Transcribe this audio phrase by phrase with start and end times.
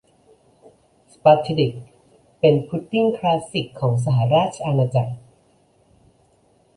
[1.13, 1.73] สป็อททิด ดิก
[2.39, 5.15] เป็นพุดดิ้งคลาสสิกของสหราชอาณาจักร